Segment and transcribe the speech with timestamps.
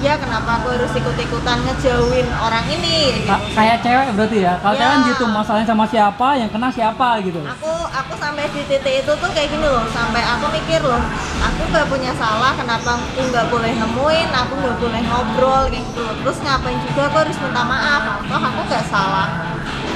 [0.00, 3.28] dia kenapa aku harus ikut-ikutan ngejauhin orang ini gitu.
[3.28, 4.56] Ka- kayak cewek berarti ya?
[4.58, 4.80] Kalau Ya.
[4.80, 7.40] cewek kan gitu masalahnya sama siapa yang kena siapa gitu.
[7.44, 11.02] Aku aku sampai di titik itu tuh kayak gini loh sampai aku mikir loh
[11.38, 16.00] aku nggak punya salah kenapa aku nggak boleh nemuin aku nggak boleh ngobrol kayak gitu
[16.00, 16.14] loh.
[16.24, 19.28] Terus ngapain juga aku harus minta maaf toh aku nggak salah.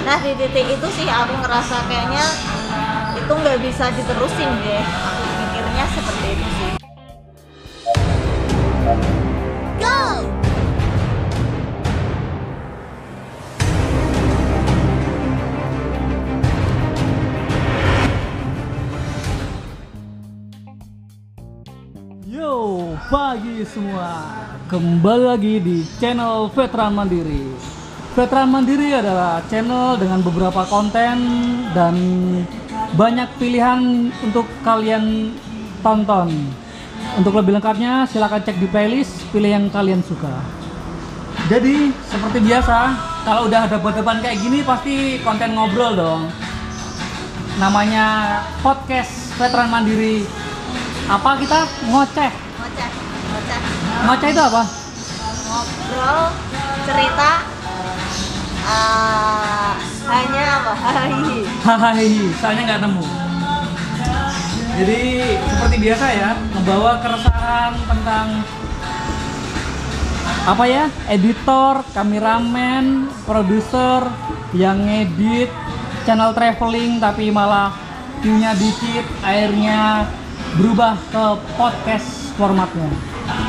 [0.04, 2.24] Nah di titik itu sih aku ngerasa kayaknya
[3.16, 6.72] itu nggak bisa diterusin deh aku mikirnya seperti itu sih
[23.14, 24.26] pagi semua.
[24.66, 27.46] Kembali lagi di channel Veteran Mandiri.
[28.10, 31.22] Veteran Mandiri adalah channel dengan beberapa konten
[31.70, 31.94] dan
[32.98, 35.30] banyak pilihan untuk kalian
[35.78, 36.26] tonton.
[37.14, 40.34] Untuk lebih lengkapnya silahkan cek di playlist, pilih yang kalian suka.
[41.46, 46.26] Jadi seperti biasa, kalau udah ada depan kayak gini pasti konten ngobrol dong.
[47.62, 50.26] Namanya podcast Veteran Mandiri.
[51.06, 51.62] Apa kita
[51.94, 52.43] ngoceh?
[54.04, 54.62] Ngoceh itu apa?
[55.44, 56.20] ngobrol
[56.84, 57.30] cerita
[58.64, 59.72] eh,
[60.04, 61.12] hanya apa hai
[61.64, 63.04] Hai, soalnya nggak nemu.
[64.74, 65.02] Jadi
[65.48, 68.26] seperti biasa ya, membawa keresahan tentang
[70.44, 74.04] apa ya, editor, kameramen, produser
[74.52, 75.48] yang ngedit
[76.04, 77.72] channel traveling tapi malah
[78.20, 80.04] view-nya dikit, akhirnya
[80.60, 81.24] berubah ke
[81.56, 82.90] podcast formatnya.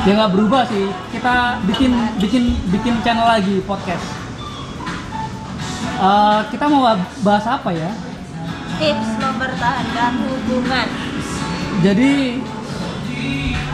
[0.06, 1.90] Ya nggak berubah sih, kita bikin
[2.22, 4.06] bikin bikin channel lagi podcast.
[5.98, 6.86] Eh, kita mau
[7.26, 7.90] bahas apa ya?
[8.76, 10.88] tips mempertahankan hubungan
[11.80, 12.12] Jadi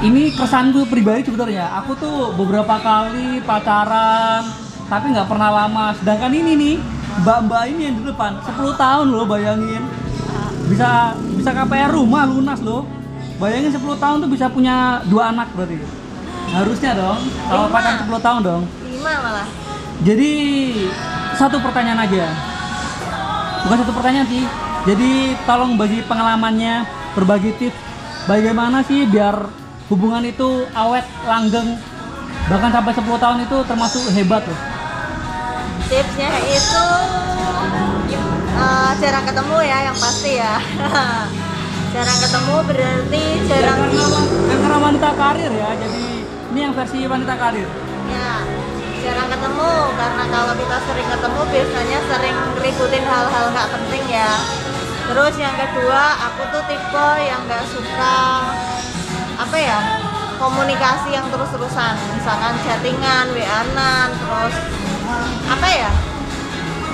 [0.03, 1.69] ini kesanku pribadi sebenarnya.
[1.83, 4.47] Aku tuh beberapa kali pacaran
[4.91, 5.95] tapi nggak pernah lama.
[6.01, 6.75] Sedangkan ini nih
[7.23, 9.83] mbak-mbak ini yang di depan 10 tahun loh bayangin.
[10.67, 12.89] Bisa bisa KPR rumah lunas loh.
[13.37, 16.02] Bayangin 10 tahun tuh bisa punya dua anak berarti.
[16.53, 17.21] Harusnya dong.
[17.49, 18.63] Kalau pacaran 10 tahun dong.
[18.85, 19.49] lima malah
[20.05, 20.31] Jadi
[21.35, 22.27] satu pertanyaan aja.
[23.65, 24.45] Bukan satu pertanyaan sih.
[24.83, 25.11] Jadi
[25.47, 26.83] tolong bagi pengalamannya,
[27.15, 27.79] berbagi tips
[28.27, 29.47] bagaimana sih biar
[29.87, 31.79] hubungan itu awet, langgeng,
[32.51, 34.61] bahkan sampai 10 tahun itu termasuk hebat loh.
[35.87, 36.85] tipsnya itu
[38.57, 40.57] eh, jarang ketemu ya yang pasti ya
[41.93, 44.07] jarang ketemu berarti jarang Karena,
[44.49, 46.07] kan karena wanita karir ya, jadi
[46.53, 47.69] ini yang versi wanita karir.
[48.13, 48.45] ya
[49.03, 54.31] jarang ketemu karena kalau kita sering ketemu biasanya sering ngeributin hal-hal nggak penting ya
[55.09, 58.17] terus yang kedua aku tuh tipe yang nggak suka
[59.41, 59.79] apa ya
[60.39, 64.55] komunikasi yang terus-terusan misalkan chattingan wa-an terus
[65.49, 65.91] apa ya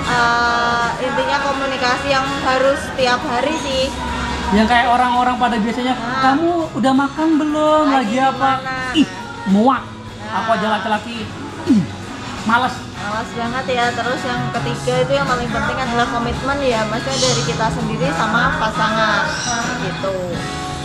[0.08, 3.92] Eh, intinya komunikasi yang harus tiap hari sih
[4.56, 6.32] Yang kayak orang-orang pada biasanya, Nah.
[6.32, 6.48] kamu
[6.80, 7.84] udah makan belum?
[7.92, 8.50] Lagi Lagi apa?
[8.96, 9.08] Ih,
[9.50, 9.82] muak.
[9.84, 10.44] Nah.
[10.44, 11.24] Aku aja laki-laki,
[11.72, 11.82] ih,
[12.44, 12.74] males.
[12.98, 13.84] Malas banget ya.
[13.94, 18.58] Terus yang ketiga itu yang paling penting adalah komitmen ya, maksudnya dari kita sendiri sama
[18.58, 19.22] pasangan
[19.86, 20.16] gitu.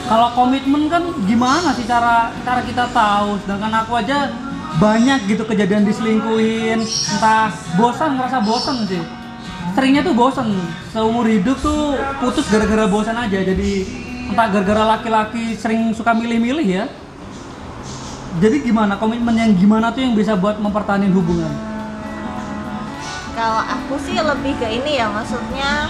[0.03, 3.39] Kalau komitmen kan gimana sih cara cara kita tahu?
[3.43, 4.29] Sedangkan aku aja
[4.77, 9.01] banyak gitu kejadian diselingkuhin, entah bosan ngerasa bosan sih.
[9.73, 10.53] Seringnya tuh bosan.
[10.93, 13.41] Seumur hidup tuh putus gara-gara bosan aja.
[13.41, 13.71] Jadi
[14.29, 16.85] entah gara-gara laki-laki sering suka milih-milih ya.
[18.41, 21.53] Jadi gimana komitmen yang gimana tuh yang bisa buat mempertahankan hubungan?
[23.37, 25.85] Kalau aku sih lebih ke ini ya, maksudnya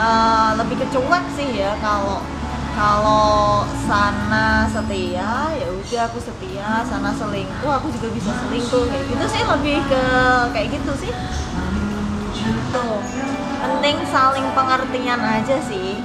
[0.00, 1.76] eh, lebih ke cuek sih ya.
[1.84, 2.24] Kalau
[2.70, 9.24] kalau sana setia ya udah aku setia, sana selingkuh aku juga bisa selingkuh kayak gitu
[9.28, 10.04] sih lebih ke
[10.56, 11.12] kayak gitu sih.
[12.72, 13.04] Tuh
[13.60, 16.00] penting saling pengertian aja sih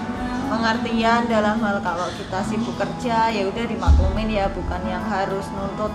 [0.56, 5.92] pengertian dalam hal kalau kita sibuk kerja ya udah dimaklumin ya bukan yang harus nuntut.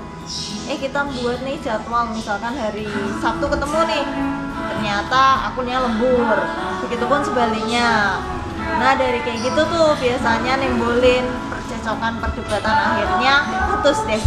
[0.68, 2.84] Eh kita buat nih jadwal misalkan hari
[3.24, 4.04] Sabtu ketemu nih
[4.52, 6.36] ternyata akunnya lembur.
[6.84, 8.20] Begitupun sebaliknya.
[8.60, 13.34] Nah dari kayak gitu tuh biasanya nimbulin percecokan perdebatan akhirnya
[13.72, 14.22] putus deh.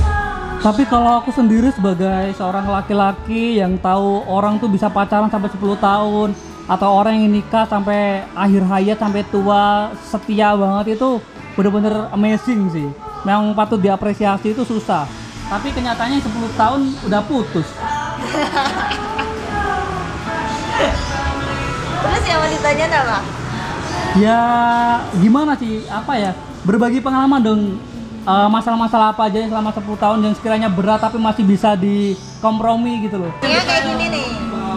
[0.63, 5.59] Tapi kalau aku sendiri sebagai seorang laki-laki yang tahu orang tuh bisa pacaran sampai 10
[5.77, 6.29] tahun
[6.63, 11.19] atau orang yang nikah sampai akhir hayat sampai tua setia banget itu
[11.59, 12.87] bener-bener amazing sih.
[13.27, 15.07] Memang patut diapresiasi itu susah.
[15.47, 17.67] Tapi kenyataannya 10 tahun udah putus.
[22.03, 23.19] terus yang mau ditanya apa?
[24.17, 24.39] Ya
[25.19, 25.83] gimana sih?
[25.91, 26.31] Apa ya?
[26.63, 27.61] Berbagi pengalaman dong.
[28.23, 33.19] eh, masalah-masalah apa aja selama 10 tahun yang sekiranya berat tapi masih bisa dikompromi gitu
[33.19, 33.31] loh.
[33.43, 34.27] Ya kayak gini nih,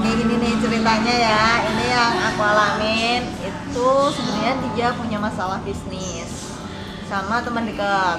[0.03, 1.45] kayak gini nih ceritanya ya.
[1.63, 6.59] Ini yang aku alamin itu sebenarnya dia punya masalah bisnis
[7.07, 8.19] sama teman dekat.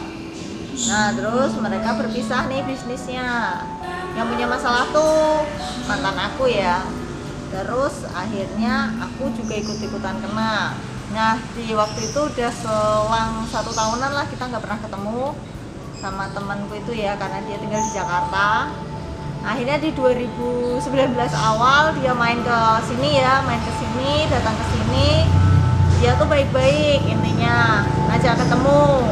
[0.88, 3.61] Nah terus mereka berpisah nih bisnisnya.
[4.15, 5.44] Yang punya masalah tuh
[5.91, 6.88] mantan aku ya.
[7.51, 10.71] Terus akhirnya aku juga ikut-ikutan kena.
[11.11, 15.35] Nah di waktu itu udah selang satu tahunan lah kita nggak pernah ketemu
[15.97, 18.69] sama temanku itu ya karena dia tinggal di Jakarta
[19.47, 20.83] akhirnya di 2019
[21.39, 25.09] awal dia main ke sini ya main ke sini datang ke sini.
[25.97, 29.07] Dia tuh baik-baik intinya ngajak ketemu.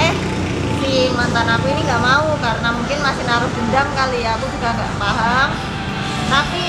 [0.00, 0.14] Eh
[0.80, 4.72] si mantan aku ini nggak mau karena mungkin masih naruh dendam kali ya aku juga
[4.72, 5.48] nggak paham.
[6.32, 6.66] Tapi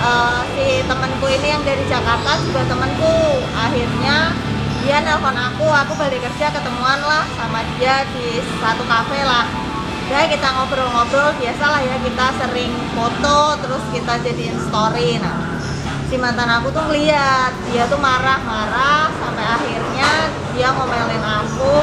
[0.00, 3.44] eh, si temanku ini yang dari Jakarta juga temanku.
[3.52, 4.32] Akhirnya
[4.82, 9.71] dia nelpon aku aku balik kerja ketemuan lah sama dia di satu kafe lah
[10.10, 15.20] ya kita ngobrol-ngobrol biasa lah ya kita sering foto terus kita jadiin story.
[15.22, 15.52] Nah
[16.12, 21.81] si mantan aku tuh ngeliat dia tuh marah-marah sampai akhirnya dia ngomelin aku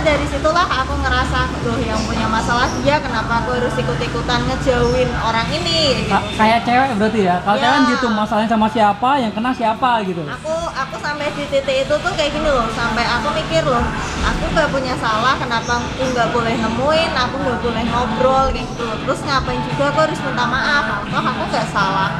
[0.00, 5.44] dari situlah aku ngerasa tuh yang punya masalah dia kenapa aku harus ikut-ikutan ngejauhin orang
[5.50, 6.08] ini gitu.
[6.08, 7.36] Ka- kayak cewek berarti ya.
[7.38, 7.62] Kalau Ya.
[7.62, 10.22] cewek kan gitu masalahnya sama siapa, yang kena siapa gitu.
[10.22, 13.84] aku aku sampai di titik itu tuh kayak gini loh sampai aku mikir loh
[14.22, 18.82] aku nggak punya salah kenapa aku nggak boleh nemuin aku nggak boleh ngobrol kayak gitu
[18.82, 22.10] loh terus ngapain juga aku harus minta maaf toh aku nggak salah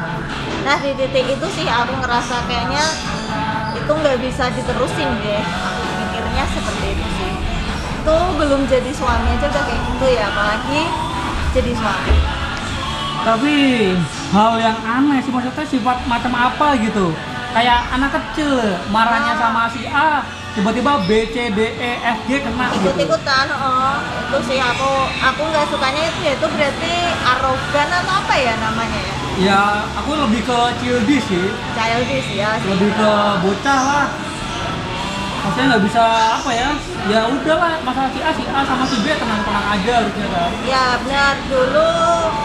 [0.61, 2.85] nah di titik itu sih aku ngerasa kayaknya
[3.73, 7.30] itu nggak bisa diterusin deh aku mikirnya seperti itu sih
[8.01, 10.81] itu belum jadi suami aja udah kayak gitu ya apalagi
[11.53, 12.17] jadi suami
[13.21, 13.53] Tapi
[14.33, 17.13] hal yang aneh sih maksudnya sifat macam apa gitu.
[17.53, 18.49] Kayak anak kecil
[18.89, 20.25] marahnya sama si A,
[20.57, 22.89] tiba-tiba B, C, D, E, F, G kena gitu.
[22.89, 24.89] ikut-ikutan oh itu sih aku
[25.21, 29.61] aku nggak sukanya itu ya itu berarti arogan atau apa ya namanya ya Ya,
[29.95, 31.47] aku lebih ke childish sih.
[31.71, 32.67] childish ya sih.
[32.67, 33.11] Lebih ke
[33.41, 34.05] bocah lah.
[35.41, 36.03] Maksudnya nggak bisa
[36.37, 36.69] apa ya?
[37.09, 40.49] Ya udahlah masalah si A, si A sama si B tenang-tenang aja harusnya kan.
[40.69, 41.35] ya benar.
[41.49, 41.89] Dulu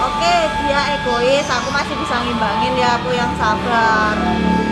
[0.00, 4.16] oke dia egois aku masih bisa ngimbangin ya aku yang sabar.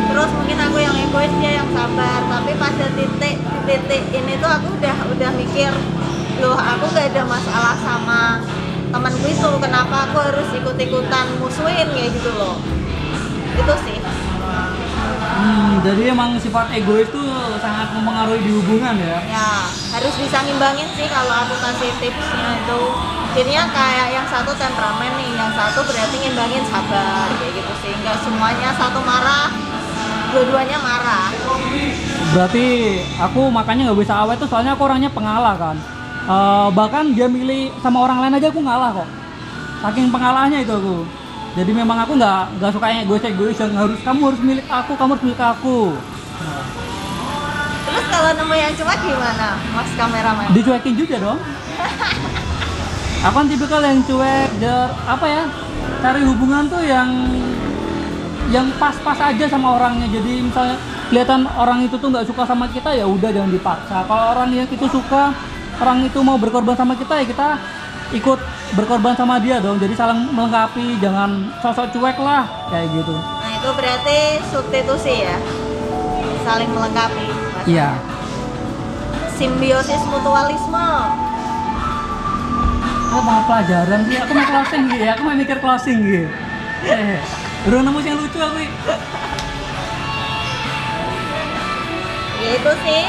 [0.09, 2.21] Terus mungkin aku yang egois dia yang sabar.
[2.25, 3.37] Tapi pada titik
[3.69, 5.73] titik ini tuh aku udah udah mikir
[6.41, 8.41] loh aku gak ada masalah sama
[8.89, 9.51] temanku itu.
[9.61, 11.93] Kenapa aku harus ikut-ikutan musuhin?
[11.93, 12.57] Kayak gitu loh.
[13.53, 14.01] Itu sih
[15.35, 17.27] Hmm, jadi emang sifat egois tuh
[17.59, 19.19] sangat mempengaruhi di hubungan ya.
[19.27, 22.81] ya harus bisa ngimbangin sih kalau aku kasih tipsnya itu
[23.35, 28.19] jadinya kayak yang satu temperamen nih yang satu berarti ngimbangin sabar kayak gitu sih nggak
[28.23, 29.51] semuanya satu marah
[30.31, 31.35] dua-duanya marah
[32.35, 35.77] Berarti aku makanya nggak bisa awet tuh soalnya aku orangnya pengalah kan.
[36.25, 39.09] Eh, bahkan dia milih sama orang lain aja aku ngalah kok.
[39.87, 41.07] Saking pengalahnya itu aku.
[41.55, 44.93] Jadi memang aku nggak nggak suka yang egois egois yang harus kamu harus milik aku,
[44.99, 45.95] kamu harus milik aku.
[46.43, 46.67] Nah,
[47.87, 51.39] terus kalau nemu yang cuek gimana mas kameramen dicuekin juga dong.
[53.25, 55.49] Aku kan tipikal yang cuek, jar, apa ya?
[56.05, 57.09] Cari hubungan tuh yang
[58.53, 60.05] yang pas-pas aja sama orangnya.
[60.13, 60.77] Jadi misalnya
[61.09, 64.05] kelihatan orang itu tuh nggak suka sama kita ya udah jangan dipaksa.
[64.05, 65.33] Kalau orang yang itu suka,
[65.81, 67.49] orang itu mau berkorban sama kita ya kita
[68.13, 68.39] ikut
[68.77, 69.81] berkorban sama dia dong.
[69.81, 73.15] Jadi saling melengkapi, jangan sosok cuek lah kayak gitu.
[73.15, 74.19] nah itu berarti
[74.53, 75.37] substitusi ya
[76.45, 77.27] saling melengkapi.
[77.65, 77.97] Iya.
[79.35, 80.89] simbiosis mutualisme
[83.11, 86.27] Aku mau pelajaran sih, aku mau closing gitu ya, aku mau mikir closing gitu.
[86.83, 87.19] Eh,
[87.71, 88.59] udah nemu yang lucu aku.
[92.43, 93.03] Ya itu sih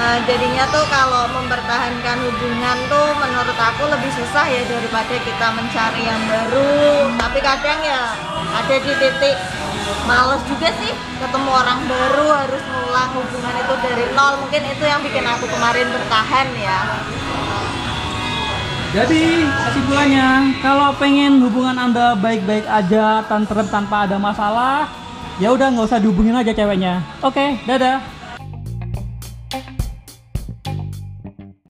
[0.00, 6.08] Eh, jadinya tuh kalau mempertahankan hubungan tuh menurut aku lebih susah ya daripada kita mencari
[6.08, 8.16] yang baru tapi kadang ya
[8.48, 9.36] ada di titik
[10.08, 15.04] males juga sih ketemu orang baru harus ngulang hubungan itu dari nol mungkin itu yang
[15.04, 16.80] bikin aku kemarin bertahan ya
[18.90, 24.90] Jadi kesimpulannya, kalau pengen hubungan anda baik-baik aja, tantrem tanpa ada masalah,
[25.38, 26.98] ya udah nggak usah dihubungin aja ceweknya.
[27.22, 28.19] Oke, dadah.